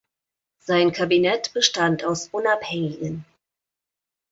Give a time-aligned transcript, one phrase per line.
[0.57, 3.23] Sein Kabinett bestand aus Unabhängigen.